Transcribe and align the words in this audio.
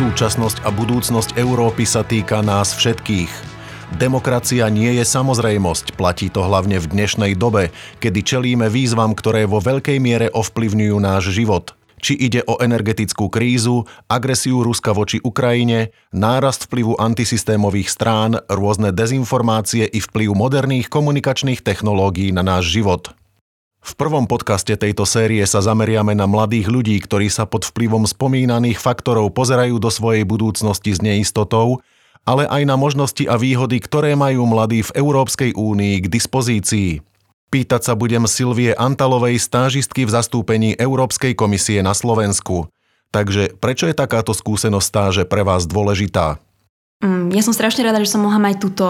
Súčasnosť 0.00 0.64
a 0.64 0.72
budúcnosť 0.72 1.36
Európy 1.36 1.84
sa 1.84 2.00
týka 2.00 2.40
nás 2.40 2.72
všetkých. 2.72 3.28
Demokracia 4.00 4.64
nie 4.72 4.96
je 4.96 5.04
samozrejmosť, 5.04 5.92
platí 5.92 6.32
to 6.32 6.40
hlavne 6.40 6.80
v 6.80 6.88
dnešnej 6.88 7.36
dobe, 7.36 7.68
kedy 8.00 8.24
čelíme 8.24 8.72
výzvam, 8.72 9.12
ktoré 9.12 9.44
vo 9.44 9.60
veľkej 9.60 10.00
miere 10.00 10.32
ovplyvňujú 10.32 10.96
náš 10.96 11.36
život. 11.36 11.76
Či 12.00 12.16
ide 12.16 12.40
o 12.48 12.56
energetickú 12.64 13.28
krízu, 13.28 13.84
agresiu 14.08 14.64
Ruska 14.64 14.96
voči 14.96 15.20
Ukrajine, 15.20 15.92
nárast 16.16 16.72
vplyvu 16.72 16.96
antisystémových 16.96 17.92
strán, 17.92 18.40
rôzne 18.48 18.96
dezinformácie 18.96 19.84
i 19.84 20.00
vplyv 20.00 20.32
moderných 20.32 20.88
komunikačných 20.88 21.60
technológií 21.60 22.32
na 22.32 22.40
náš 22.40 22.72
život. 22.72 23.12
V 23.80 23.92
prvom 23.96 24.28
podcaste 24.28 24.76
tejto 24.76 25.08
série 25.08 25.40
sa 25.48 25.64
zameriame 25.64 26.12
na 26.12 26.28
mladých 26.28 26.68
ľudí, 26.68 27.00
ktorí 27.00 27.32
sa 27.32 27.48
pod 27.48 27.64
vplyvom 27.64 28.04
spomínaných 28.04 28.76
faktorov 28.76 29.32
pozerajú 29.32 29.80
do 29.80 29.88
svojej 29.88 30.28
budúcnosti 30.28 30.92
s 30.92 31.00
neistotou, 31.00 31.80
ale 32.28 32.44
aj 32.44 32.62
na 32.68 32.76
možnosti 32.76 33.24
a 33.24 33.40
výhody, 33.40 33.80
ktoré 33.80 34.12
majú 34.12 34.44
mladí 34.44 34.84
v 34.84 34.94
Európskej 35.00 35.56
únii 35.56 36.04
k 36.04 36.06
dispozícii. 36.12 37.00
Pýtať 37.50 37.80
sa 37.82 37.98
budem 37.98 38.28
Silvie 38.30 38.76
Antalovej, 38.76 39.40
stážistky 39.40 40.06
v 40.06 40.14
zastúpení 40.14 40.76
Európskej 40.76 41.34
komisie 41.34 41.80
na 41.80 41.96
Slovensku. 41.96 42.70
Takže 43.10 43.58
prečo 43.58 43.90
je 43.90 43.96
takáto 43.96 44.30
skúsenosť 44.36 44.86
stáže 44.86 45.22
pre 45.26 45.42
vás 45.42 45.66
dôležitá? 45.66 46.38
Mm, 47.00 47.32
ja 47.32 47.40
som 47.40 47.56
strašne 47.56 47.80
rada, 47.80 47.96
že 47.96 48.12
som 48.12 48.20
mohla 48.20 48.36
mať 48.36 48.60
túto 48.60 48.86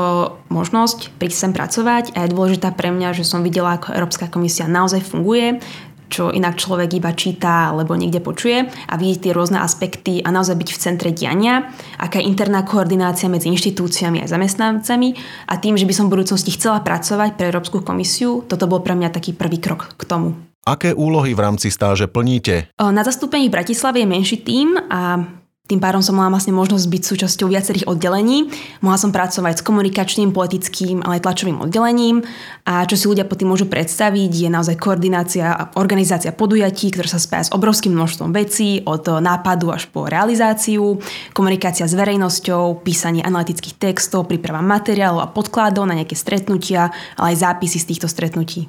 možnosť 0.51 1.15
prísť 1.23 1.39
sem 1.47 1.53
pracovať 1.55 2.19
a 2.19 2.27
je 2.27 2.35
dôležitá 2.35 2.75
pre 2.75 2.91
mňa, 2.91 3.15
že 3.15 3.23
som 3.23 3.47
videla, 3.47 3.79
ako 3.79 3.95
Európska 3.95 4.27
komisia 4.27 4.67
naozaj 4.67 5.07
funguje, 5.07 5.63
čo 6.11 6.35
inak 6.35 6.59
človek 6.59 6.91
iba 6.99 7.15
číta 7.15 7.71
alebo 7.71 7.95
niekde 7.95 8.19
počuje 8.19 8.67
a 8.67 8.95
vidieť 8.99 9.31
tie 9.31 9.33
rôzne 9.33 9.63
aspekty 9.63 10.19
a 10.27 10.35
naozaj 10.35 10.59
byť 10.59 10.71
v 10.75 10.83
centre 10.83 11.11
diania, 11.15 11.71
aká 12.03 12.19
je 12.19 12.27
interná 12.27 12.67
koordinácia 12.67 13.31
medzi 13.31 13.47
inštitúciami 13.55 14.19
a 14.19 14.27
zamestnancami 14.27 15.15
a 15.47 15.55
tým, 15.63 15.79
že 15.79 15.87
by 15.87 15.95
som 15.95 16.11
v 16.11 16.19
budúcnosti 16.19 16.51
chcela 16.51 16.83
pracovať 16.83 17.39
pre 17.39 17.55
Európsku 17.55 17.79
komisiu, 17.87 18.43
toto 18.43 18.67
bol 18.67 18.83
pre 18.83 18.99
mňa 18.99 19.15
taký 19.15 19.39
prvý 19.39 19.63
krok 19.63 19.95
k 19.95 20.03
tomu. 20.03 20.35
Aké 20.67 20.93
úlohy 20.93 21.33
v 21.33 21.41
rámci 21.41 21.71
stáže 21.71 22.11
plníte? 22.11 22.69
Na 22.77 23.01
zastúpení 23.01 23.49
v 23.49 23.55
Bratislave 23.55 24.03
je 24.03 24.11
menší 24.11 24.43
tím 24.45 24.77
a 24.93 25.25
tým 25.71 25.79
pádom 25.79 26.03
som 26.03 26.19
mala 26.19 26.35
vlastne 26.35 26.51
možnosť 26.51 26.91
byť 26.91 27.03
súčasťou 27.07 27.47
viacerých 27.47 27.87
oddelení. 27.87 28.51
Mohla 28.83 28.99
som 28.99 29.15
pracovať 29.15 29.63
s 29.63 29.67
komunikačným, 29.67 30.35
politickým, 30.35 31.07
ale 31.07 31.23
aj 31.23 31.31
tlačovým 31.31 31.63
oddelením. 31.63 32.27
A 32.67 32.83
čo 32.91 32.99
si 32.99 33.07
ľudia 33.07 33.23
po 33.23 33.39
tým 33.39 33.55
môžu 33.55 33.71
predstaviť, 33.71 34.31
je 34.35 34.49
naozaj 34.51 34.75
koordinácia 34.83 35.47
a 35.55 35.71
organizácia 35.79 36.35
podujatí, 36.35 36.91
ktoré 36.91 37.07
sa 37.07 37.23
spája 37.23 37.47
s 37.47 37.55
obrovským 37.55 37.95
množstvom 37.95 38.35
vecí, 38.35 38.83
od 38.83 39.07
nápadu 39.23 39.71
až 39.71 39.87
po 39.87 40.11
realizáciu, 40.11 40.99
komunikácia 41.31 41.87
s 41.87 41.95
verejnosťou, 41.95 42.83
písanie 42.83 43.23
analytických 43.23 43.79
textov, 43.79 44.27
príprava 44.27 44.59
materiálov 44.59 45.23
a 45.23 45.31
podkladov 45.31 45.87
na 45.87 45.95
nejaké 45.95 46.19
stretnutia, 46.19 46.91
ale 47.15 47.39
aj 47.39 47.47
zápisy 47.47 47.79
z 47.79 47.89
týchto 47.95 48.11
stretnutí. 48.11 48.67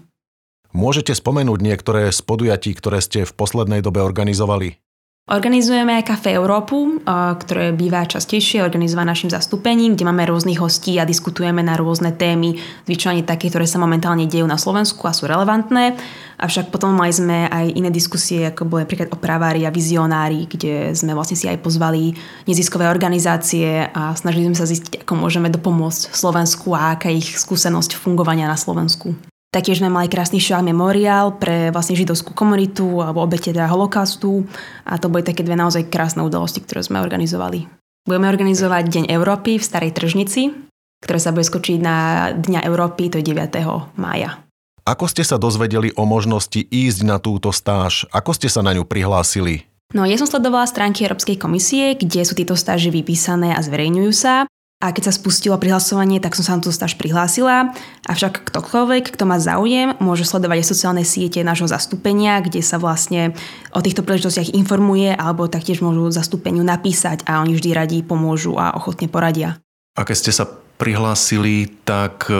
Môžete 0.71 1.17
spomenúť 1.17 1.59
niektoré 1.65 2.13
z 2.13 2.19
podujatí, 2.21 2.77
ktoré 2.77 3.01
ste 3.01 3.25
v 3.25 3.33
poslednej 3.33 3.81
dobe 3.81 4.05
organizovali? 4.05 4.90
Organizujeme 5.31 6.03
Café 6.03 6.35
Európu, 6.35 6.99
ktoré 7.07 7.71
býva 7.71 8.03
častejšie 8.03 8.67
organizované 8.67 9.15
našim 9.15 9.31
zastúpením, 9.31 9.95
kde 9.95 10.03
máme 10.03 10.27
rôznych 10.27 10.59
hostí 10.59 10.99
a 10.99 11.07
diskutujeme 11.07 11.63
na 11.63 11.79
rôzne 11.79 12.11
témy, 12.11 12.59
zvyčajne 12.83 13.23
také, 13.23 13.47
ktoré 13.47 13.63
sa 13.63 13.79
momentálne 13.79 14.27
dejú 14.27 14.43
na 14.43 14.59
Slovensku 14.59 15.07
a 15.07 15.15
sú 15.15 15.31
relevantné. 15.31 15.95
Avšak 16.35 16.67
potom 16.67 16.91
mali 16.99 17.15
sme 17.15 17.47
aj 17.47 17.63
iné 17.79 17.87
diskusie, 17.87 18.43
ako 18.43 18.67
boli 18.67 18.83
napríklad 18.83 19.07
o 19.15 19.21
pravári 19.21 19.63
a 19.63 19.71
vizionári, 19.71 20.51
kde 20.51 20.91
sme 20.99 21.15
vlastne 21.15 21.39
si 21.39 21.47
aj 21.47 21.63
pozvali 21.63 22.11
neziskové 22.43 22.91
organizácie 22.91 23.87
a 23.87 24.11
snažili 24.19 24.51
sme 24.51 24.59
sa 24.59 24.67
zistiť, 24.67 25.07
ako 25.07 25.15
môžeme 25.15 25.47
dopomôcť 25.47 26.11
Slovensku 26.11 26.75
a 26.75 26.99
aká 26.99 27.07
je 27.07 27.23
ich 27.23 27.39
skúsenosť 27.39 27.95
fungovania 27.95 28.51
na 28.51 28.59
Slovensku. 28.59 29.15
Taktiež 29.51 29.83
sme 29.83 29.91
mali 29.91 30.07
krásny 30.07 30.39
šák 30.39 30.63
memoriál 30.63 31.35
pre 31.35 31.75
vlastne 31.75 31.99
židovskú 31.99 32.31
komunitu 32.31 33.03
alebo 33.03 33.19
obete 33.19 33.51
teda 33.51 33.67
holokaustu 33.67 34.47
a 34.87 34.95
to 34.95 35.11
boli 35.11 35.27
také 35.27 35.43
dve 35.43 35.59
naozaj 35.59 35.91
krásne 35.91 36.23
udalosti, 36.23 36.63
ktoré 36.63 36.79
sme 36.79 37.03
organizovali. 37.03 37.67
Budeme 38.07 38.31
organizovať 38.31 38.83
Deň 38.87 39.05
Európy 39.11 39.59
v 39.59 39.67
Starej 39.67 39.91
Tržnici, 39.91 40.55
ktoré 41.03 41.19
sa 41.19 41.35
bude 41.35 41.43
skočiť 41.43 41.83
na 41.83 42.31
Dňa 42.31 42.63
Európy, 42.63 43.11
to 43.11 43.19
je 43.19 43.27
9. 43.27 43.51
mája. 43.99 44.39
Ako 44.87 45.11
ste 45.11 45.27
sa 45.27 45.35
dozvedeli 45.35 45.91
o 45.99 46.07
možnosti 46.07 46.63
ísť 46.71 46.99
na 47.03 47.19
túto 47.19 47.51
stáž? 47.51 48.07
Ako 48.15 48.31
ste 48.31 48.47
sa 48.47 48.63
na 48.63 48.71
ňu 48.71 48.87
prihlásili? 48.87 49.67
No, 49.91 50.07
ja 50.07 50.15
som 50.15 50.31
sledovala 50.31 50.63
stránky 50.63 51.03
Európskej 51.03 51.35
komisie, 51.35 51.99
kde 51.99 52.23
sú 52.23 52.39
tieto 52.39 52.55
stáže 52.55 52.87
vypísané 52.87 53.51
a 53.51 53.59
zverejňujú 53.59 54.11
sa 54.15 54.47
a 54.81 54.89
keď 54.89 55.07
sa 55.07 55.13
spustilo 55.13 55.61
prihlasovanie, 55.61 56.17
tak 56.17 56.33
som 56.33 56.41
sa 56.41 56.57
na 56.57 56.65
tú 56.65 56.73
stáž 56.73 56.97
prihlásila. 56.97 57.69
Avšak 58.09 58.49
ktokoľvek, 58.49 59.13
kto 59.13 59.23
má 59.29 59.37
záujem, 59.37 59.93
môže 60.01 60.25
sledovať 60.25 60.65
aj 60.65 60.69
sociálne 60.73 61.03
siete 61.05 61.45
nášho 61.45 61.69
zastúpenia, 61.69 62.41
kde 62.41 62.65
sa 62.65 62.81
vlastne 62.81 63.37
o 63.77 63.79
týchto 63.79 64.01
príležitostiach 64.01 64.57
informuje, 64.57 65.13
alebo 65.13 65.45
taktiež 65.45 65.85
môžu 65.85 66.09
zastúpeniu 66.09 66.65
napísať 66.65 67.21
a 67.29 67.45
oni 67.45 67.53
vždy 67.53 67.69
radí 67.77 67.97
pomôžu 68.01 68.57
a 68.57 68.73
ochotne 68.73 69.05
poradia. 69.05 69.61
A 69.93 70.01
keď 70.01 70.17
ste 70.17 70.33
sa 70.33 70.49
prihlásili, 70.81 71.69
tak 71.85 72.25
e, 72.25 72.33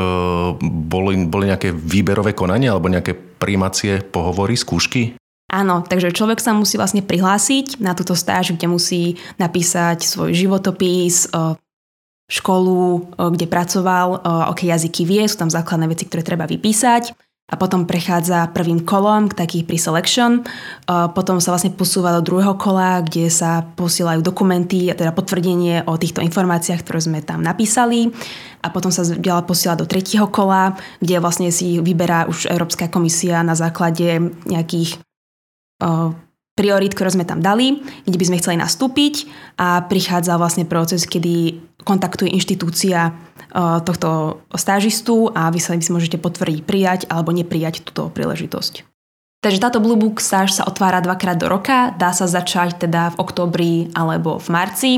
boli, 0.65 1.29
boli 1.29 1.45
nejaké 1.53 1.69
výberové 1.69 2.33
konania 2.33 2.73
alebo 2.73 2.89
nejaké 2.89 3.13
príjmacie 3.13 4.01
pohovory, 4.01 4.57
skúšky? 4.57 5.13
Áno, 5.51 5.85
takže 5.85 6.15
človek 6.15 6.41
sa 6.41 6.57
musí 6.57 6.79
vlastne 6.79 7.05
prihlásiť 7.05 7.83
na 7.83 7.93
túto 7.93 8.17
stáž, 8.17 8.55
kde 8.55 8.71
musí 8.71 9.19
napísať 9.37 10.07
svoj 10.07 10.33
životopis, 10.33 11.29
e, 11.29 11.53
školu, 12.31 13.11
kde 13.35 13.43
pracoval, 13.51 14.23
aké 14.23 14.71
jazyky 14.71 15.03
vie, 15.03 15.27
sú 15.27 15.35
tam 15.35 15.51
základné 15.51 15.91
veci, 15.91 16.07
ktoré 16.07 16.23
treba 16.23 16.47
vypísať 16.47 17.11
a 17.51 17.59
potom 17.59 17.83
prechádza 17.83 18.47
prvým 18.55 18.87
kolom 18.87 19.27
k 19.27 19.35
taký 19.35 19.67
pre-selection. 19.67 20.47
Potom 20.87 21.43
sa 21.43 21.51
vlastne 21.51 21.75
posúva 21.75 22.15
do 22.15 22.23
druhého 22.23 22.55
kola, 22.55 23.03
kde 23.03 23.27
sa 23.27 23.67
posielajú 23.75 24.23
dokumenty, 24.23 24.87
a 24.87 24.95
teda 24.95 25.11
potvrdenie 25.11 25.83
o 25.83 25.99
týchto 25.99 26.23
informáciách, 26.23 26.79
ktoré 26.79 27.03
sme 27.03 27.19
tam 27.19 27.43
napísali. 27.43 28.07
A 28.63 28.71
potom 28.71 28.87
sa 28.87 29.03
ďalej 29.03 29.43
posiela 29.43 29.75
do 29.75 29.83
tretieho 29.83 30.31
kola, 30.31 30.79
kde 31.03 31.19
vlastne 31.19 31.51
si 31.51 31.83
vyberá 31.83 32.31
už 32.31 32.47
Európska 32.47 32.87
komisia 32.87 33.43
na 33.43 33.59
základe 33.59 34.31
nejakých 34.47 35.03
priorít, 36.55 36.93
ktoré 36.93 37.15
sme 37.15 37.23
tam 37.23 37.39
dali, 37.39 37.79
kde 38.03 38.17
by 38.19 38.25
sme 38.27 38.39
chceli 38.43 38.57
nastúpiť 38.59 39.25
a 39.55 39.87
prichádza 39.87 40.35
vlastne 40.35 40.67
proces, 40.67 41.07
kedy 41.07 41.63
kontaktuje 41.87 42.29
inštitúcia 42.35 43.09
e, 43.09 43.11
tohto 43.87 44.43
stážistu 44.53 45.31
a 45.31 45.47
vy 45.49 45.59
sa 45.63 45.73
vy 45.73 45.81
si 45.81 45.95
môžete 45.95 46.17
potvrdiť 46.19 46.59
prijať 46.67 47.01
alebo 47.07 47.31
neprijať 47.31 47.87
túto 47.87 48.11
príležitosť. 48.11 48.85
Takže 49.41 49.57
táto 49.57 49.81
Blue 49.81 49.97
Book 49.97 50.21
stáž 50.21 50.53
sa 50.53 50.69
otvára 50.69 51.01
dvakrát 51.01 51.33
do 51.33 51.49
roka, 51.49 51.97
dá 51.97 52.13
sa 52.13 52.29
začať 52.29 52.85
teda 52.85 53.17
v 53.17 53.19
oktobri 53.25 53.73
alebo 53.97 54.37
v 54.37 54.47
marci. 54.53 54.91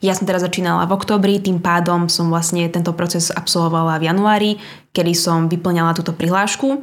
Ja 0.00 0.16
som 0.16 0.24
teraz 0.24 0.40
začínala 0.40 0.88
v 0.88 0.96
oktobri, 0.96 1.36
tým 1.36 1.60
pádom 1.60 2.08
som 2.08 2.32
vlastne 2.32 2.64
tento 2.72 2.96
proces 2.96 3.28
absolvovala 3.28 4.00
v 4.00 4.08
januári, 4.08 4.50
kedy 4.96 5.12
som 5.12 5.52
vyplňala 5.52 5.92
túto 5.92 6.16
prihlášku 6.16 6.80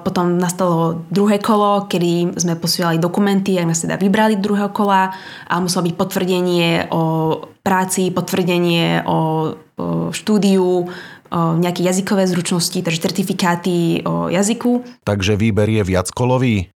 potom 0.00 0.40
nastalo 0.40 1.04
druhé 1.12 1.36
kolo, 1.36 1.84
kedy 1.84 2.32
sme 2.40 2.56
posielali 2.56 2.96
dokumenty, 2.96 3.60
ak 3.60 3.76
sa 3.76 3.92
teda 3.92 4.00
vybrali 4.00 4.40
druhého 4.40 4.72
kola 4.72 5.12
a 5.48 5.54
muselo 5.60 5.84
byť 5.84 5.94
potvrdenie 6.00 6.88
o 6.88 7.02
práci, 7.60 8.08
potvrdenie 8.08 9.04
o, 9.04 9.12
o 9.12 9.18
štúdiu, 10.16 10.88
o 11.30 11.40
nejaké 11.60 11.84
jazykové 11.84 12.24
zručnosti, 12.24 12.80
takže 12.80 13.04
certifikáty 13.04 14.00
o 14.02 14.32
jazyku. 14.32 15.04
Takže 15.04 15.36
výber 15.36 15.68
je 15.68 15.82
viackolový? 15.84 16.72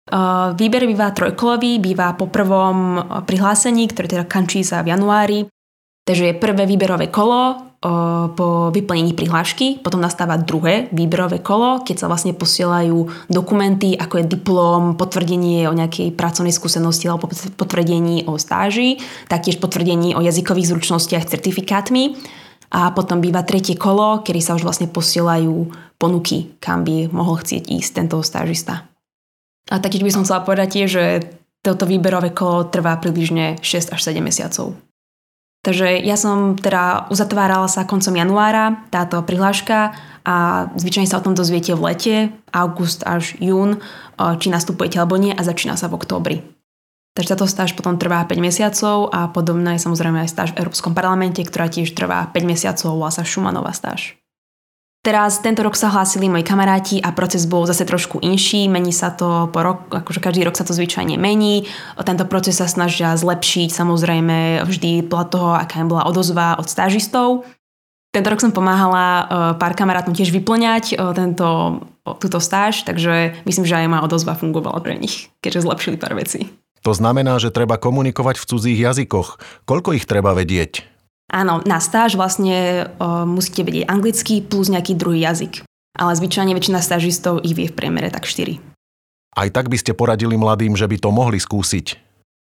Výber 0.55 0.83
býva 0.85 1.11
trojkolový, 1.11 1.81
býva 1.81 2.13
po 2.15 2.29
prvom 2.29 3.01
prihlásení, 3.25 3.89
ktoré 3.91 4.07
teda 4.13 4.25
končí 4.29 4.61
sa 4.61 4.85
v 4.85 4.93
januári. 4.93 5.39
Takže 6.05 6.25
je 6.31 6.35
prvé 6.37 6.69
výberové 6.69 7.09
kolo, 7.09 7.65
po 8.33 8.73
vyplnení 8.73 9.13
prihlášky, 9.13 9.85
potom 9.85 10.01
nastáva 10.01 10.41
druhé 10.41 10.89
výberové 10.89 11.45
kolo, 11.45 11.85
keď 11.85 12.01
sa 12.01 12.09
vlastne 12.09 12.33
posielajú 12.33 13.29
dokumenty, 13.29 13.93
ako 13.93 14.25
je 14.25 14.25
diplom, 14.25 14.97
potvrdenie 14.97 15.69
o 15.69 15.77
nejakej 15.77 16.17
pracovnej 16.17 16.53
skúsenosti 16.53 17.13
alebo 17.13 17.29
potvrdení 17.61 18.25
o 18.25 18.41
stáži, 18.41 18.97
taktiež 19.29 19.61
potvrdení 19.61 20.17
o 20.17 20.25
jazykových 20.25 20.73
zručnostiach 20.73 21.29
certifikátmi. 21.29 22.17
A 22.75 22.91
potom 22.91 23.21
býva 23.21 23.45
tretie 23.45 23.77
kolo, 23.77 24.25
kedy 24.25 24.41
sa 24.41 24.57
už 24.57 24.65
vlastne 24.65 24.89
posielajú 24.89 25.69
ponuky, 26.01 26.57
kam 26.59 26.89
by 26.89 27.13
mohol 27.13 27.39
chcieť 27.39 27.69
ísť 27.69 27.91
tento 28.01 28.17
stážista. 28.25 28.89
A 29.69 29.77
taktiež 29.79 30.03
by 30.03 30.11
som 30.11 30.25
chcela 30.25 30.43
povedať 30.43 30.69
tiež, 30.81 30.89
že 30.89 31.05
toto 31.61 31.85
výberové 31.85 32.33
kolo 32.33 32.65
trvá 32.65 32.97
približne 32.97 33.61
6 33.61 33.93
až 33.93 34.01
7 34.01 34.25
mesiacov. 34.25 34.73
Takže 35.65 35.97
ja 36.05 36.21
som 36.21 36.61
teda 36.61 37.09
uzatvárala 37.09 37.73
sa 37.73 37.89
koncom 37.89 38.13
januára 38.13 38.85
táto 38.93 39.25
prihláška 39.25 39.97
a 40.21 40.69
zvyčajne 40.77 41.09
sa 41.09 41.21
o 41.21 41.25
tom 41.25 41.33
dozviete 41.33 41.73
v 41.73 41.85
lete, 41.89 42.17
august 42.53 43.01
až 43.09 43.33
jún, 43.41 43.81
či 44.21 44.53
nastupujete 44.53 45.01
alebo 45.01 45.17
nie 45.17 45.33
a 45.33 45.41
začína 45.41 45.81
sa 45.81 45.89
v 45.89 45.97
októbri. 45.97 46.37
Takže 47.17 47.33
táto 47.33 47.49
stáž 47.49 47.73
potom 47.73 47.97
trvá 47.97 48.27
5 48.29 48.37
mesiacov 48.43 49.09
a 49.09 49.31
podobná 49.33 49.79
je 49.79 49.85
samozrejme 49.87 50.27
aj 50.27 50.33
stáž 50.35 50.49
v 50.53 50.61
Európskom 50.67 50.93
parlamente, 50.93 51.41
ktorá 51.41 51.73
tiež 51.73 51.97
trvá 51.97 52.29
5 52.29 52.45
mesiacov, 52.45 53.01
volá 53.01 53.15
sa 53.15 53.25
Šumanová 53.25 53.73
stáž. 53.73 54.19
Teraz 55.05 55.45
tento 55.45 55.61
rok 55.61 55.77
sa 55.77 55.93
hlásili 55.93 56.33
moji 56.33 56.49
kamaráti 56.49 56.97
a 56.97 57.13
proces 57.13 57.45
bol 57.45 57.69
zase 57.69 57.85
trošku 57.85 58.25
inší, 58.25 58.73
mení 58.73 58.89
sa 58.89 59.13
to 59.13 59.53
po 59.53 59.61
rok, 59.61 59.93
akože 59.93 60.17
každý 60.17 60.49
rok 60.49 60.57
sa 60.57 60.65
to 60.65 60.73
zvyčajne 60.73 61.21
mení. 61.21 61.69
Tento 62.01 62.25
proces 62.25 62.57
sa 62.57 62.65
snažia 62.65 63.13
zlepšiť 63.13 63.69
samozrejme 63.69 64.65
vždy 64.65 65.05
podľa 65.05 65.27
toho, 65.29 65.49
aká 65.61 65.85
im 65.85 65.93
bola 65.93 66.09
odozva 66.09 66.57
od 66.57 66.73
stážistov. 66.73 67.45
Tento 68.17 68.33
rok 68.33 68.41
som 68.41 68.57
pomáhala 68.57 69.05
e, 69.05 69.25
pár 69.61 69.77
kamarátom 69.77 70.17
tiež 70.17 70.33
vyplňať 70.33 70.97
e, 70.97 71.13
tento, 71.13 71.85
túto 72.17 72.41
stáž, 72.41 72.89
takže 72.89 73.45
myslím, 73.45 73.69
že 73.69 73.77
aj 73.77 73.91
moja 73.93 74.07
odozva 74.09 74.33
fungovala 74.33 74.81
pre 74.81 74.97
nich, 74.97 75.29
keďže 75.45 75.69
zlepšili 75.69 76.01
pár 76.01 76.17
vecí. 76.17 76.49
To 76.81 76.97
znamená, 76.97 77.37
že 77.37 77.53
treba 77.53 77.77
komunikovať 77.77 78.41
v 78.41 78.49
cudzích 78.49 78.81
jazykoch. 78.81 79.37
Koľko 79.69 80.01
ich 80.01 80.09
treba 80.09 80.33
vedieť? 80.33 80.94
Áno, 81.33 81.65
na 81.65 81.81
stáž 81.81 82.21
vlastne 82.21 82.89
o, 83.01 83.25
musíte 83.25 83.65
vedieť 83.65 83.89
anglicky 83.89 84.45
plus 84.45 84.69
nejaký 84.69 84.95
druhý 84.95 85.25
jazyk. 85.25 85.65
Ale 85.95 86.13
zvyčajne 86.19 86.53
väčšina 86.53 86.83
stážistov 86.83 87.41
ich 87.47 87.55
vie 87.55 87.71
v 87.71 87.77
priemere 87.77 88.11
tak 88.11 88.27
4. 88.27 88.59
Aj 89.35 89.49
tak 89.51 89.71
by 89.71 89.79
ste 89.79 89.95
poradili 89.95 90.35
mladým, 90.39 90.75
že 90.75 90.87
by 90.87 90.97
to 90.99 91.11
mohli 91.11 91.39
skúsiť. 91.39 91.87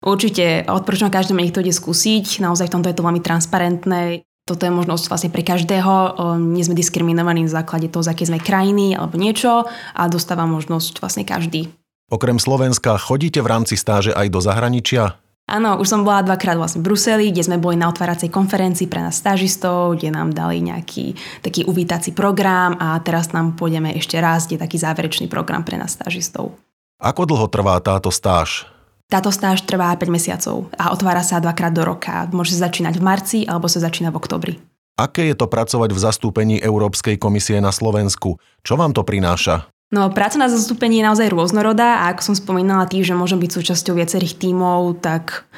Určite 0.00 0.64
odporúčam 0.70 1.12
každému, 1.12 1.44
nech 1.44 1.52
to 1.52 1.60
ide 1.60 1.76
skúsiť. 1.76 2.40
Naozaj 2.40 2.66
v 2.70 2.74
tomto 2.78 2.88
je 2.88 2.96
to 2.96 3.04
veľmi 3.04 3.20
transparentné. 3.20 4.24
Toto 4.48 4.66
je 4.66 4.72
možnosť 4.72 5.04
vlastne 5.12 5.30
pre 5.30 5.44
každého. 5.44 6.16
Nie 6.40 6.64
sme 6.66 6.74
diskriminovaní 6.74 7.46
na 7.46 7.52
základe 7.52 7.92
toho, 7.92 8.02
z 8.02 8.10
aké 8.16 8.24
sme 8.26 8.42
krajiny 8.42 8.96
alebo 8.96 9.20
niečo 9.20 9.68
a 9.94 10.02
dostáva 10.10 10.48
možnosť 10.48 10.98
vlastne 11.04 11.22
každý. 11.28 11.70
Okrem 12.10 12.42
Slovenska 12.42 12.98
chodíte 12.98 13.38
v 13.38 13.50
rámci 13.54 13.78
stáže 13.78 14.10
aj 14.10 14.26
do 14.34 14.40
zahraničia? 14.42 15.20
Áno, 15.50 15.82
už 15.82 15.90
som 15.90 16.06
bola 16.06 16.22
dvakrát 16.22 16.54
vlastne 16.54 16.78
v 16.78 16.94
Bruseli, 16.94 17.34
kde 17.34 17.42
sme 17.42 17.58
boli 17.58 17.74
na 17.74 17.90
otváracej 17.90 18.30
konferencii 18.30 18.86
pre 18.86 19.02
nás 19.02 19.18
stážistov, 19.18 19.98
kde 19.98 20.14
nám 20.14 20.30
dali 20.30 20.62
nejaký 20.62 21.18
taký 21.42 21.66
uvítací 21.66 22.14
program 22.14 22.78
a 22.78 22.94
teraz 23.02 23.34
nám 23.34 23.58
pôjdeme 23.58 23.90
ešte 23.98 24.14
raz, 24.22 24.46
kde 24.46 24.62
je 24.62 24.64
taký 24.70 24.78
záverečný 24.78 25.26
program 25.26 25.66
pre 25.66 25.74
nás 25.74 25.98
stážistov. 25.98 26.54
Ako 27.02 27.26
dlho 27.26 27.50
trvá 27.50 27.82
táto 27.82 28.14
stáž? 28.14 28.70
Táto 29.10 29.34
stáž 29.34 29.66
trvá 29.66 29.90
5 29.90 30.06
mesiacov 30.06 30.70
a 30.78 30.94
otvára 30.94 31.26
sa 31.26 31.42
dvakrát 31.42 31.74
do 31.74 31.82
roka. 31.82 32.30
Môže 32.30 32.54
sa 32.54 32.70
začínať 32.70 33.02
v 33.02 33.02
marci 33.02 33.38
alebo 33.42 33.66
sa 33.66 33.82
začína 33.82 34.14
v 34.14 34.22
oktobri. 34.22 34.54
Aké 34.94 35.26
je 35.26 35.34
to 35.34 35.50
pracovať 35.50 35.90
v 35.90 35.98
zastúpení 35.98 36.56
Európskej 36.62 37.18
komisie 37.18 37.58
na 37.58 37.74
Slovensku? 37.74 38.38
Čo 38.62 38.78
vám 38.78 38.94
to 38.94 39.02
prináša? 39.02 39.66
No, 39.90 40.06
práca 40.14 40.38
na 40.38 40.46
zastúpení 40.46 41.02
je 41.02 41.06
naozaj 41.10 41.34
rôznorodá 41.34 42.06
a 42.06 42.14
ako 42.14 42.30
som 42.30 42.34
spomínala 42.38 42.86
tým, 42.86 43.02
že 43.02 43.18
môžem 43.18 43.42
byť 43.42 43.50
súčasťou 43.50 43.98
viacerých 43.98 44.38
tímov, 44.38 45.02
tak 45.02 45.50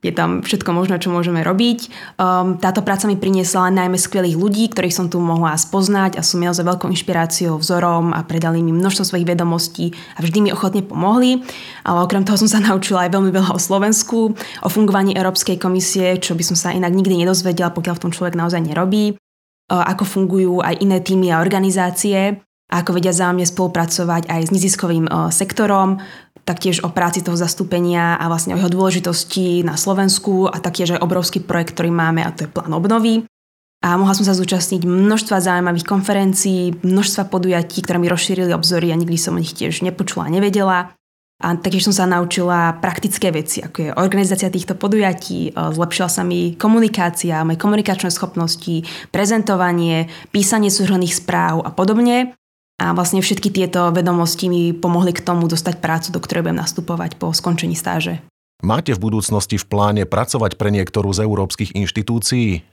je 0.00 0.08
tam 0.16 0.40
všetko 0.40 0.72
možné, 0.72 0.96
čo 0.96 1.12
môžeme 1.12 1.44
robiť. 1.44 1.92
Um, 2.16 2.56
táto 2.56 2.80
práca 2.80 3.04
mi 3.04 3.20
priniesla 3.20 3.68
najmä 3.68 4.00
skvelých 4.00 4.38
ľudí, 4.38 4.72
ktorých 4.72 4.96
som 4.96 5.06
tu 5.12 5.20
mohla 5.20 5.52
spoznať 5.52 6.16
a 6.16 6.24
sú 6.24 6.40
mi 6.40 6.48
naozaj 6.48 6.64
veľkou 6.64 6.88
inšpiráciou, 6.88 7.60
vzorom 7.60 8.16
a 8.16 8.24
predali 8.24 8.64
mi 8.64 8.72
množstvo 8.72 9.12
svojich 9.12 9.28
vedomostí 9.28 9.92
a 10.16 10.24
vždy 10.24 10.48
mi 10.48 10.50
ochotne 10.56 10.80
pomohli. 10.80 11.44
Ale 11.84 12.00
okrem 12.00 12.24
toho 12.24 12.40
som 12.40 12.48
sa 12.48 12.64
naučila 12.64 13.04
aj 13.04 13.12
veľmi 13.12 13.28
veľa 13.28 13.50
o 13.52 13.60
Slovensku, 13.60 14.32
o 14.64 14.68
fungovaní 14.72 15.12
Európskej 15.12 15.60
komisie, 15.60 16.16
čo 16.16 16.32
by 16.32 16.44
som 16.48 16.56
sa 16.56 16.72
inak 16.72 16.96
nikdy 16.96 17.20
nedozvedela, 17.20 17.74
pokiaľ 17.76 17.94
v 18.00 18.02
tom 18.08 18.14
človek 18.14 18.40
naozaj 18.40 18.62
nerobí 18.62 19.20
ako 19.66 20.06
fungujú 20.06 20.62
aj 20.62 20.78
iné 20.78 21.02
týmy 21.02 21.34
a 21.34 21.42
organizácie 21.42 22.38
ako 22.66 22.98
vedia 22.98 23.14
zájomne 23.14 23.46
spolupracovať 23.46 24.26
aj 24.26 24.40
s 24.50 24.54
neziskovým 24.54 25.06
e, 25.06 25.10
sektorom, 25.30 26.02
taktiež 26.46 26.82
o 26.86 26.90
práci 26.94 27.26
toho 27.26 27.34
zastúpenia 27.34 28.14
a 28.18 28.30
vlastne 28.30 28.54
o 28.54 28.58
jeho 28.58 28.70
dôležitosti 28.70 29.66
na 29.66 29.74
Slovensku 29.74 30.46
a 30.46 30.58
taktiež 30.62 30.94
aj 30.94 31.02
obrovský 31.02 31.42
projekt, 31.42 31.74
ktorý 31.74 31.90
máme 31.90 32.22
a 32.22 32.30
to 32.30 32.46
je 32.46 32.52
plán 32.54 32.70
obnovy. 32.70 33.26
A 33.84 33.94
mohla 33.98 34.16
som 34.16 34.24
sa 34.24 34.34
zúčastniť 34.34 34.82
množstva 34.82 35.42
zaujímavých 35.42 35.86
konferencií, 35.86 36.74
množstva 36.80 37.28
podujatí, 37.28 37.82
ktoré 37.84 38.02
mi 38.02 38.10
rozšírili 38.10 38.50
obzory 38.50 38.90
a 38.90 38.98
nikdy 38.98 39.18
som 39.20 39.36
o 39.36 39.42
nich 39.42 39.52
tiež 39.52 39.84
nepočula 39.84 40.26
a 40.26 40.32
nevedela. 40.32 40.96
A 41.36 41.52
taktiež 41.52 41.84
som 41.84 41.92
sa 41.92 42.08
naučila 42.08 42.80
praktické 42.80 43.28
veci, 43.28 43.60
ako 43.60 43.76
je 43.76 43.90
organizácia 44.00 44.48
týchto 44.48 44.72
podujatí, 44.72 45.52
e, 45.52 45.60
zlepšila 45.76 46.08
sa 46.08 46.24
mi 46.24 46.56
komunikácia, 46.56 47.44
moje 47.44 47.60
komunikačné 47.60 48.08
schopnosti, 48.08 48.88
prezentovanie, 49.12 50.08
písanie 50.32 50.72
súhrných 50.72 51.12
správ 51.12 51.60
a 51.60 51.70
podobne. 51.76 52.32
A 52.76 52.92
vlastne 52.92 53.24
všetky 53.24 53.48
tieto 53.48 53.88
vedomosti 53.88 54.52
mi 54.52 54.76
pomohli 54.76 55.16
k 55.16 55.24
tomu 55.24 55.48
dostať 55.48 55.80
prácu, 55.80 56.12
do 56.12 56.20
ktorej 56.20 56.44
budem 56.44 56.60
nastupovať 56.60 57.16
po 57.16 57.32
skončení 57.32 57.72
stáže. 57.72 58.20
Máte 58.60 58.96
v 58.96 59.00
budúcnosti 59.00 59.56
v 59.60 59.68
pláne 59.68 60.02
pracovať 60.04 60.56
pre 60.60 60.72
niektorú 60.72 61.12
z 61.12 61.24
európskych 61.24 61.76
inštitúcií? 61.76 62.64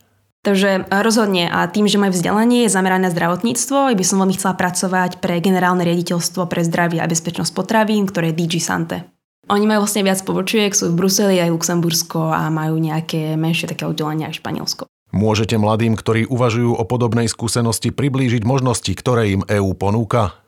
Takže 0.43 0.91
rozhodne 0.91 1.47
a 1.47 1.63
tým, 1.71 1.87
že 1.87 1.95
moje 1.95 2.19
vzdelanie 2.19 2.67
je 2.67 2.75
zamerané 2.75 3.07
na 3.07 3.15
zdravotníctvo, 3.15 3.95
by 3.95 4.03
som 4.03 4.19
veľmi 4.19 4.35
chcela 4.35 4.59
pracovať 4.59 5.23
pre 5.23 5.39
generálne 5.39 5.87
riaditeľstvo 5.87 6.51
pre 6.51 6.67
zdravie 6.67 6.99
a 6.99 7.07
bezpečnosť 7.07 7.55
potravín, 7.55 8.03
ktoré 8.03 8.35
je 8.35 8.43
DG 8.43 8.59
Sante. 8.59 9.07
Oni 9.47 9.63
majú 9.63 9.87
vlastne 9.87 10.03
viac 10.03 10.19
pobočiek, 10.23 10.71
sú 10.75 10.91
v 10.91 10.99
Bruseli 10.99 11.39
aj 11.39 11.51
Luxembursko 11.51 12.31
a 12.31 12.47
majú 12.51 12.75
nejaké 12.75 13.39
menšie 13.39 13.71
také 13.71 13.87
oddelenia 13.87 14.31
aj 14.31 14.39
Španielsko. 14.39 14.83
Môžete 15.13 15.61
mladým, 15.61 15.93
ktorí 15.93 16.25
uvažujú 16.25 16.73
o 16.73 16.83
podobnej 16.89 17.29
skúsenosti, 17.29 17.93
priblížiť 17.93 18.41
možnosti, 18.49 18.89
ktoré 18.89 19.37
im 19.37 19.45
EÚ 19.45 19.77
ponúka? 19.77 20.41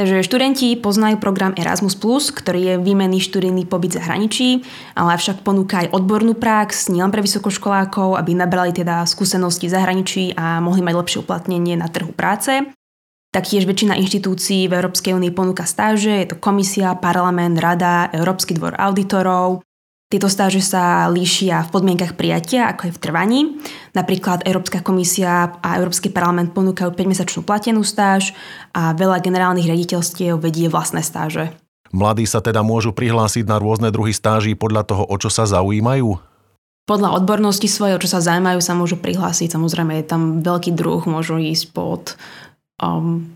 Takže 0.00 0.24
študenti 0.24 0.72
poznajú 0.80 1.20
program 1.20 1.52
Erasmus+, 1.52 2.00
ktorý 2.32 2.60
je 2.64 2.74
výmenný 2.80 3.20
študijný 3.20 3.68
pobyt 3.68 4.00
zahraničí, 4.00 4.64
ale 4.96 5.20
avšak 5.20 5.44
ponúka 5.44 5.84
aj 5.84 5.92
odbornú 5.92 6.32
prax, 6.32 6.88
nielen 6.88 7.12
pre 7.12 7.20
vysokoškolákov, 7.20 8.16
aby 8.16 8.32
nabrali 8.32 8.72
teda 8.72 9.04
skúsenosti 9.04 9.68
v 9.68 9.74
zahraničí 9.76 10.24
a 10.32 10.64
mohli 10.64 10.80
mať 10.80 10.94
lepšie 10.96 11.18
uplatnenie 11.20 11.76
na 11.76 11.92
trhu 11.92 12.16
práce. 12.16 12.72
Taktiež 13.30 13.68
väčšina 13.68 14.00
inštitúcií 14.00 14.66
v 14.66 14.80
Európskej 14.80 15.12
únii 15.12 15.36
ponúka 15.36 15.68
stáže, 15.68 16.24
je 16.24 16.32
to 16.32 16.40
komisia, 16.40 16.96
parlament, 16.96 17.60
rada, 17.60 18.08
Európsky 18.16 18.56
dvor 18.56 18.80
auditorov, 18.80 19.60
tieto 20.10 20.26
stáže 20.26 20.58
sa 20.58 21.06
líšia 21.06 21.70
v 21.70 21.72
podmienkach 21.72 22.18
prijatia, 22.18 22.66
ako 22.66 22.90
je 22.90 22.96
v 22.98 23.02
trvaní. 23.02 23.40
Napríklad 23.94 24.42
Európska 24.42 24.82
komisia 24.82 25.54
a 25.62 25.78
Európsky 25.78 26.10
parlament 26.10 26.50
ponúkajú 26.50 26.90
5-mesačnú 26.98 27.46
platenú 27.46 27.86
stáž 27.86 28.34
a 28.74 28.90
veľa 28.90 29.22
generálnych 29.22 29.70
rediteľstiev 29.70 30.42
vedie 30.42 30.66
vlastné 30.66 31.06
stáže. 31.06 31.54
Mladí 31.94 32.26
sa 32.26 32.42
teda 32.42 32.66
môžu 32.66 32.90
prihlásiť 32.90 33.46
na 33.46 33.62
rôzne 33.62 33.94
druhy 33.94 34.10
stáží 34.10 34.58
podľa 34.58 34.82
toho, 34.82 35.06
o 35.06 35.14
čo 35.14 35.30
sa 35.30 35.46
zaujímajú? 35.46 36.18
Podľa 36.90 37.14
odbornosti 37.14 37.70
svoje, 37.70 37.94
o 37.94 38.02
čo 38.02 38.10
sa 38.10 38.18
zaujímajú, 38.18 38.58
sa 38.58 38.74
môžu 38.74 38.98
prihlásiť. 38.98 39.54
Samozrejme, 39.54 39.94
je 40.02 40.10
tam 40.10 40.42
veľký 40.42 40.74
druh, 40.74 41.06
môžu 41.06 41.38
ísť 41.38 41.70
pod 41.70 42.18
um, 42.82 43.30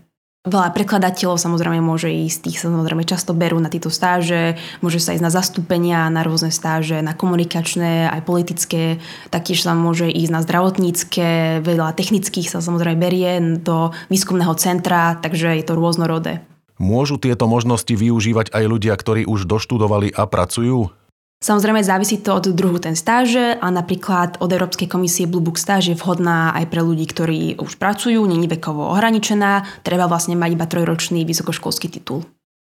Veľa 0.45 0.77
prekladateľov 0.77 1.41
samozrejme 1.41 1.81
môže 1.81 2.05
ísť, 2.05 2.45
tých 2.45 2.61
sa 2.61 2.69
samozrejme 2.69 3.01
často 3.01 3.33
berú 3.33 3.57
na 3.57 3.65
tieto 3.65 3.89
stáže, 3.89 4.61
môže 4.85 5.01
sa 5.01 5.17
ísť 5.17 5.25
na 5.25 5.33
zastúpenia, 5.33 6.05
na 6.13 6.21
rôzne 6.21 6.53
stáže, 6.53 7.01
na 7.01 7.17
komunikačné, 7.17 8.13
aj 8.13 8.21
politické, 8.21 9.01
taktiež 9.33 9.65
sa 9.65 9.73
môže 9.73 10.05
ísť 10.05 10.29
na 10.29 10.45
zdravotnícke, 10.45 11.27
veľa 11.65 11.97
technických 11.97 12.53
sa 12.53 12.61
samozrejme 12.61 13.01
berie 13.01 13.57
do 13.57 13.89
výskumného 14.13 14.53
centra, 14.61 15.17
takže 15.17 15.57
je 15.57 15.65
to 15.65 15.73
rôznorodé. 15.73 16.45
Môžu 16.77 17.17
tieto 17.17 17.49
možnosti 17.49 17.89
využívať 17.89 18.53
aj 18.53 18.63
ľudia, 18.69 18.93
ktorí 18.93 19.25
už 19.25 19.49
doštudovali 19.49 20.13
a 20.13 20.29
pracujú? 20.29 20.93
Samozrejme 21.43 21.83
závisí 21.83 22.23
to 22.23 22.37
od 22.39 22.47
druhu 22.55 22.79
ten 22.79 22.95
stáže 22.95 23.59
a 23.59 23.67
napríklad 23.69 24.39
od 24.39 24.49
Európskej 24.49 24.87
komisie 24.87 25.27
Blue 25.27 25.43
Book 25.43 25.59
stáž 25.59 25.91
je 25.91 25.99
vhodná 25.99 26.55
aj 26.55 26.71
pre 26.71 26.81
ľudí, 26.81 27.05
ktorí 27.05 27.59
už 27.59 27.75
pracujú, 27.75 28.23
není 28.23 28.47
vekovo 28.47 28.89
ohraničená, 28.95 29.83
treba 29.83 30.07
vlastne 30.07 30.33
mať 30.39 30.49
iba 30.55 30.65
trojročný 30.65 31.21
vysokoškolský 31.27 31.91
titul. 31.91 32.25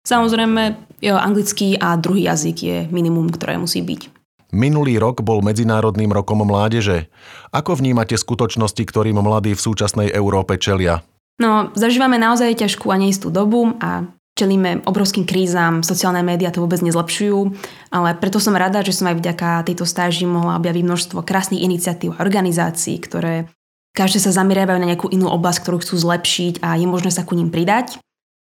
Samozrejme, 0.05 0.77
jeho 1.05 1.21
anglický 1.21 1.77
a 1.79 1.97
druhý 2.01 2.27
jazyk 2.29 2.57
je 2.59 2.77
minimum, 2.89 3.29
ktoré 3.29 3.61
musí 3.61 3.85
byť. 3.85 4.19
Minulý 4.49 4.97
rok 4.97 5.21
bol 5.21 5.45
Medzinárodným 5.45 6.09
rokom 6.09 6.41
mládeže. 6.41 7.13
Ako 7.53 7.77
vnímate 7.77 8.17
skutočnosti, 8.17 8.81
ktorým 8.81 9.21
mladí 9.21 9.53
v 9.53 9.61
súčasnej 9.61 10.09
Európe 10.09 10.57
čelia? 10.57 11.05
No, 11.37 11.71
zažívame 11.77 12.17
naozaj 12.17 12.57
ťažkú 12.57 12.89
a 12.89 12.97
neistú 12.97 13.29
dobu 13.29 13.77
a 13.79 14.09
čelíme 14.39 14.87
obrovským 14.87 15.27
krízam, 15.27 15.83
sociálne 15.83 16.23
médiá 16.23 16.55
to 16.55 16.63
vôbec 16.63 16.79
nezlepšujú, 16.79 17.59
ale 17.91 18.15
preto 18.15 18.39
som 18.39 18.55
rada, 18.55 18.87
že 18.87 18.95
som 18.95 19.11
aj 19.11 19.19
vďaka 19.19 19.67
tejto 19.67 19.83
stáži 19.83 20.31
mohla 20.31 20.55
objaviť 20.63 20.85
množstvo 20.87 21.27
krásnych 21.27 21.67
iniciatív 21.67 22.15
a 22.15 22.23
organizácií, 22.23 23.03
ktoré 23.03 23.51
každé 23.99 24.23
sa 24.23 24.31
zameriavajú 24.31 24.79
na 24.79 24.95
nejakú 24.95 25.11
inú 25.11 25.27
oblasť, 25.27 25.67
ktorú 25.67 25.83
chcú 25.83 25.99
zlepšiť 25.99 26.63
a 26.63 26.79
je 26.79 26.87
možné 26.87 27.11
sa 27.11 27.27
ku 27.27 27.35
ním 27.35 27.51
pridať. 27.51 27.99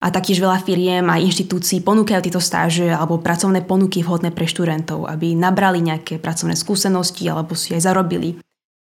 A 0.05 0.13
taktiež 0.13 0.37
veľa 0.37 0.61
firiem 0.61 1.09
a 1.09 1.17
inštitúcií 1.17 1.81
ponúkajú 1.81 2.29
tieto 2.29 2.41
stáže 2.41 2.93
alebo 2.93 3.21
pracovné 3.21 3.65
ponuky 3.65 4.05
vhodné 4.05 4.37
pre 4.37 4.45
študentov, 4.45 5.09
aby 5.09 5.33
nabrali 5.33 5.81
nejaké 5.81 6.21
pracovné 6.21 6.57
skúsenosti 6.61 7.25
alebo 7.25 7.57
si 7.57 7.73
aj 7.73 7.89
zarobili 7.89 8.37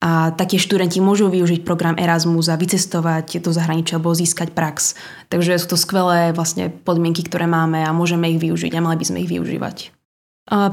a 0.04 0.36
taktiež 0.36 0.68
študenti 0.68 1.00
môžu 1.00 1.32
využiť 1.32 1.64
program 1.64 1.96
Erasmus 1.96 2.52
a 2.52 2.60
vycestovať 2.60 3.40
do 3.40 3.50
zahraničia 3.56 3.98
alebo 3.98 4.12
získať 4.12 4.52
prax. 4.52 4.94
Takže 5.32 5.56
sú 5.56 5.74
to 5.74 5.78
skvelé 5.80 6.36
vlastne 6.36 6.70
podmienky, 6.70 7.24
ktoré 7.24 7.48
máme 7.48 7.82
a 7.82 7.96
môžeme 7.96 8.28
ich 8.30 8.40
využiť 8.44 8.76
a 8.76 8.84
mali 8.84 9.00
by 9.00 9.06
sme 9.08 9.22
ich 9.24 9.32
využívať. 9.32 9.96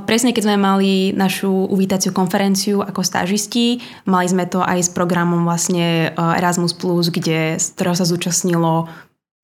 Presne 0.04 0.36
keď 0.36 0.42
sme 0.44 0.56
mali 0.60 1.16
našu 1.16 1.48
uvítaciu 1.48 2.12
konferenciu 2.12 2.84
ako 2.84 3.00
stážisti, 3.00 3.80
mali 4.04 4.28
sme 4.28 4.44
to 4.44 4.60
aj 4.60 4.84
s 4.84 4.90
programom 4.92 5.48
vlastne 5.48 6.12
Erasmus+, 6.12 6.76
kde, 7.08 7.56
z 7.56 7.66
ktorého 7.72 7.96
sa 7.96 8.04
zúčastnilo 8.04 8.92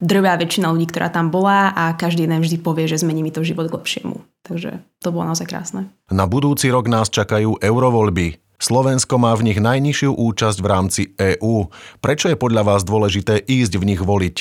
drvá 0.05 0.37
väčšina 0.37 0.69
ľudí, 0.69 0.85
ktorá 0.93 1.09
tam 1.09 1.33
bola 1.33 1.73
a 1.73 1.97
každý 1.97 2.29
jeden 2.29 2.45
vždy 2.45 2.61
povie, 2.61 2.85
že 2.85 3.01
zmení 3.01 3.25
mi 3.25 3.33
to 3.33 3.41
život 3.41 3.73
k 3.73 3.81
lepšiemu. 3.81 4.21
Takže 4.45 4.85
to 5.01 5.09
bolo 5.11 5.33
naozaj 5.33 5.49
krásne. 5.49 5.89
Na 6.13 6.29
budúci 6.29 6.69
rok 6.69 6.93
nás 6.93 7.09
čakajú 7.09 7.57
eurovoľby. 7.65 8.48
Slovensko 8.59 9.23
má 9.23 9.35
v 9.39 9.51
nich 9.51 9.59
najnižšiu 9.63 10.19
účasť 10.19 10.59
v 10.59 10.67
rámci 10.67 11.03
EÚ. 11.15 11.71
Prečo 12.03 12.27
je 12.27 12.35
podľa 12.35 12.67
vás 12.67 12.83
dôležité 12.83 13.39
ísť 13.39 13.79
v 13.79 13.95
nich 13.95 14.03
voliť? 14.03 14.37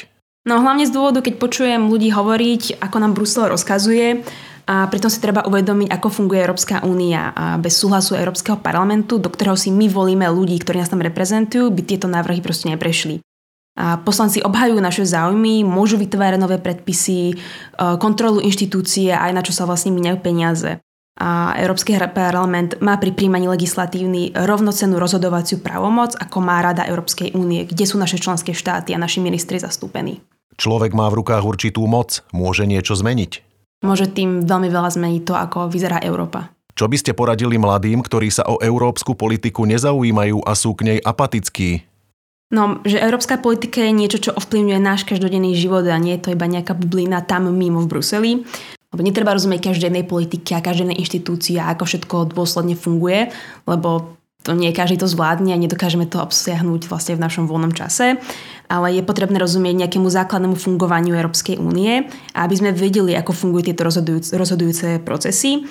No 0.50 0.63
hlavne 0.63 0.89
z 0.89 0.95
dôvodu, 0.95 1.21
keď 1.21 1.38
počujem 1.38 1.91
ľudí 1.91 2.09
hovoriť, 2.09 2.81
ako 2.81 2.97
nám 2.97 3.13
Brusel 3.13 3.51
rozkazuje, 3.51 4.25
a 4.67 4.83
pritom 4.91 5.07
si 5.07 5.24
treba 5.24 5.47
uvedomiť, 5.47 5.88
ako 5.88 6.07
funguje 6.12 6.43
Európska 6.43 6.83
únia. 6.83 7.31
A 7.31 7.55
bez 7.55 7.79
súhlasu 7.79 8.19
Európskeho 8.19 8.59
parlamentu, 8.59 9.15
do 9.15 9.31
ktorého 9.31 9.55
si 9.55 9.71
my 9.71 9.88
volíme 9.88 10.27
ľudí, 10.27 10.59
ktorí 10.59 10.83
nás 10.83 10.91
tam 10.91 11.00
reprezentujú, 11.00 11.71
by 11.71 11.81
tieto 11.88 12.12
návrhy 12.12 12.43
proste 12.43 12.67
neprešli. 12.67 13.24
A 13.79 13.95
poslanci 13.95 14.43
obhajujú 14.43 14.83
naše 14.83 15.07
záujmy, 15.07 15.63
môžu 15.63 15.95
vytvárať 15.95 16.41
nové 16.41 16.59
predpisy, 16.59 17.31
e, 17.31 17.36
kontrolu 18.01 18.43
inštitúcie 18.43 19.13
aj 19.13 19.31
na 19.31 19.45
čo 19.45 19.55
sa 19.55 19.63
vlastne 19.63 19.95
minajú 19.95 20.19
peniaze. 20.19 20.83
A 21.17 21.57
Európsky 21.57 21.97
parlament 21.97 22.77
má 22.77 23.01
pri 23.01 23.09
príjmaní 23.13 23.50
legislatívny 23.50 24.38
rovnocennú 24.38 25.01
rozhodovaciu 25.01 25.59
právomoc, 25.59 26.13
ako 26.13 26.38
má 26.39 26.62
Rada 26.62 26.86
Európskej 26.86 27.33
únie, 27.33 27.65
kde 27.65 27.89
sú 27.89 27.97
naše 27.97 28.21
členské 28.21 28.53
štáty 28.53 28.93
a 28.93 29.01
naši 29.01 29.19
ministri 29.19 29.57
zastúpení. 29.57 30.21
Človek 30.57 30.93
má 30.93 31.09
v 31.09 31.21
rukách 31.21 31.45
určitú 31.45 31.86
moc, 31.89 32.21
môže 32.29 32.65
niečo 32.69 32.97
zmeniť 32.97 33.47
môže 33.86 34.09
tým 34.09 34.45
veľmi 34.45 34.69
veľa 34.71 34.89
zmeniť 34.89 35.21
to, 35.25 35.33
ako 35.38 35.69
vyzerá 35.69 36.01
Európa. 36.01 36.50
Čo 36.77 36.86
by 36.86 36.97
ste 36.97 37.17
poradili 37.17 37.57
mladým, 37.57 38.05
ktorí 38.05 38.29
sa 38.29 38.45
o 38.45 38.62
európsku 38.62 39.17
politiku 39.17 39.65
nezaujímajú 39.65 40.45
a 40.45 40.53
sú 40.53 40.77
k 40.77 40.93
nej 40.93 41.00
apatickí? 41.01 41.81
No, 42.47 42.79
že 42.88 43.01
európska 43.01 43.41
politika 43.41 43.83
je 43.83 43.91
niečo, 43.91 44.24
čo 44.24 44.31
ovplyvňuje 44.31 44.79
náš 44.79 45.03
každodenný 45.03 45.57
život 45.57 45.83
a 45.83 46.00
nie 46.00 46.15
je 46.15 46.29
to 46.29 46.33
iba 46.38 46.47
nejaká 46.47 46.77
bublina 46.77 47.19
tam 47.25 47.51
mimo 47.51 47.83
v 47.83 47.91
Bruseli. 47.91 48.31
Lebo 48.97 49.05
netreba 49.05 49.37
rozumieť 49.37 49.69
každej 49.69 50.09
politike 50.09 50.57
a 50.57 50.65
každej 50.65 50.97
inštitúcii 50.97 51.61
a 51.61 51.77
ako 51.77 51.85
všetko 51.85 52.33
dôsledne 52.33 52.73
funguje, 52.73 53.29
lebo 53.69 54.17
to 54.41 54.57
nie 54.57 54.73
každý 54.73 54.97
to 54.97 55.05
zvládne 55.05 55.53
a 55.53 55.61
nedokážeme 55.61 56.09
to 56.09 56.17
obsiahnuť 56.17 56.89
vlastne 56.89 57.13
v 57.13 57.21
našom 57.21 57.45
voľnom 57.45 57.77
čase, 57.77 58.17
ale 58.71 58.95
je 58.95 59.05
potrebné 59.05 59.37
rozumieť 59.37 59.85
nejakému 59.85 60.09
základnému 60.09 60.57
fungovaniu 60.57 61.13
Európskej 61.13 61.61
únie, 61.61 62.09
aby 62.33 62.55
sme 62.57 62.73
vedeli, 62.73 63.13
ako 63.13 63.37
fungujú 63.37 63.69
tieto 63.69 63.85
rozhodujúce, 63.85 64.33
rozhodujúce 64.33 64.87
procesy. 65.05 65.67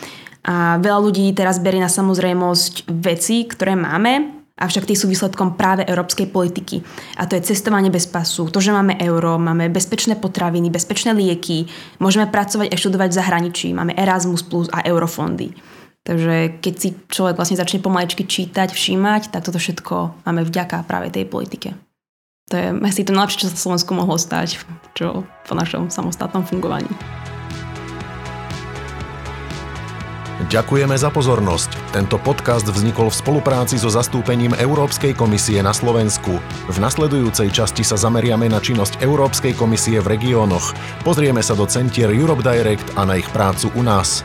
A 0.47 0.79
veľa 0.79 1.03
ľudí 1.03 1.27
teraz 1.35 1.59
berie 1.59 1.83
na 1.83 1.91
samozrejmosť 1.91 2.87
veci, 2.87 3.51
ktoré 3.51 3.75
máme, 3.75 4.36
avšak 4.57 4.89
tie 4.89 4.97
sú 4.97 5.07
výsledkom 5.07 5.55
práve 5.55 5.85
európskej 5.85 6.33
politiky. 6.33 6.81
A 7.21 7.29
to 7.29 7.37
je 7.37 7.45
cestovanie 7.45 7.93
bez 7.93 8.09
pasu, 8.09 8.49
to, 8.49 8.59
že 8.59 8.73
máme 8.73 8.97
euro, 9.05 9.37
máme 9.37 9.69
bezpečné 9.69 10.17
potraviny, 10.17 10.73
bezpečné 10.73 11.13
lieky, 11.13 11.69
môžeme 12.01 12.25
pracovať 12.27 12.73
a 12.73 12.81
študovať 12.81 13.09
v 13.13 13.19
zahraničí, 13.21 13.69
máme 13.77 13.93
Erasmus 13.93 14.43
Plus 14.43 14.73
a 14.73 14.81
eurofondy. 14.83 15.53
Takže 16.07 16.63
keď 16.63 16.75
si 16.79 16.89
človek 17.11 17.35
vlastne 17.35 17.59
začne 17.59 17.83
pomalečky 17.83 18.23
čítať, 18.23 18.71
všímať, 18.71 19.35
tak 19.35 19.43
toto 19.43 19.59
všetko 19.59 20.25
máme 20.25 20.47
vďaka 20.47 20.87
práve 20.87 21.11
tej 21.11 21.27
politike. 21.27 21.75
To 22.47 22.55
je 22.55 22.71
asi 22.87 23.03
to 23.03 23.11
najlepšie, 23.11 23.43
čo 23.43 23.51
sa 23.51 23.59
Slovensku 23.59 23.91
mohlo 23.91 24.15
stať 24.15 24.63
čo, 24.95 25.27
po 25.27 25.55
našom 25.59 25.91
samostatnom 25.91 26.47
fungovaní. 26.47 26.87
Ďakujeme 30.37 30.93
za 31.01 31.09
pozornosť. 31.09 31.97
Tento 31.97 32.21
podcast 32.21 32.69
vznikol 32.69 33.09
v 33.09 33.19
spolupráci 33.25 33.81
so 33.81 33.89
zastúpením 33.89 34.53
Európskej 34.53 35.17
komisie 35.17 35.65
na 35.65 35.73
Slovensku. 35.73 36.37
V 36.69 36.77
nasledujúcej 36.77 37.49
časti 37.49 37.81
sa 37.81 37.97
zameriame 37.97 38.45
na 38.45 38.61
činnosť 38.61 39.01
Európskej 39.01 39.57
komisie 39.57 39.97
v 40.05 40.13
regiónoch. 40.13 40.77
Pozrieme 41.09 41.41
sa 41.41 41.57
do 41.57 41.65
centier 41.65 42.13
Europe 42.13 42.45
Direct 42.45 42.85
a 43.01 43.09
na 43.09 43.17
ich 43.17 43.29
prácu 43.33 43.73
u 43.73 43.81
nás. 43.81 44.21